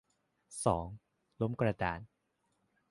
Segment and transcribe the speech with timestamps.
[0.65, 0.87] สอง
[1.41, 1.99] ล้มกระดาน